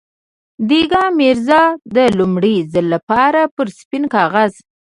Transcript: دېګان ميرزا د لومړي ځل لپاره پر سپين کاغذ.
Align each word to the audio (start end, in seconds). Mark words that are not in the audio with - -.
دېګان 0.69 1.09
ميرزا 1.19 1.61
د 1.95 1.97
لومړي 2.17 2.55
ځل 2.71 2.85
لپاره 2.93 3.41
پر 3.55 3.67
سپين 3.77 4.03
کاغذ. 4.15 4.53